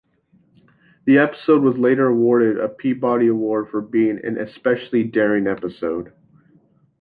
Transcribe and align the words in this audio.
The 1.05 1.19
episode 1.19 1.61
was 1.61 1.77
later 1.77 2.07
awarded 2.07 2.57
a 2.57 2.67
Peabody 2.67 3.27
Award 3.27 3.69
for 3.69 3.81
being 3.81 4.17
"an 4.25 4.39
especially 4.39 5.03
daring 5.03 5.45
episode". 5.45 6.11